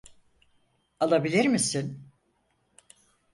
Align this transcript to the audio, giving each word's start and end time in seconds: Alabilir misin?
Alabilir 0.99 1.45
misin? 1.45 2.11